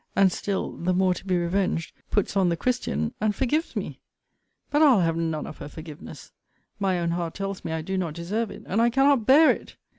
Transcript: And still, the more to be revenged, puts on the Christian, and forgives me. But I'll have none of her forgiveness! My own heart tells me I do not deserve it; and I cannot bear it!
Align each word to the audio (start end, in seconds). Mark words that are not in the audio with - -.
And 0.15 0.31
still, 0.31 0.71
the 0.77 0.95
more 0.95 1.13
to 1.13 1.23
be 1.23 1.37
revenged, 1.37 1.93
puts 2.09 2.35
on 2.35 2.49
the 2.49 2.57
Christian, 2.57 3.13
and 3.21 3.35
forgives 3.35 3.75
me. 3.75 3.99
But 4.71 4.81
I'll 4.81 5.01
have 5.01 5.15
none 5.15 5.45
of 5.45 5.59
her 5.59 5.67
forgiveness! 5.69 6.31
My 6.79 6.99
own 6.99 7.11
heart 7.11 7.35
tells 7.35 7.63
me 7.63 7.71
I 7.71 7.83
do 7.83 7.99
not 7.99 8.15
deserve 8.15 8.49
it; 8.49 8.63
and 8.65 8.81
I 8.81 8.89
cannot 8.89 9.27
bear 9.27 9.51
it! 9.51 9.75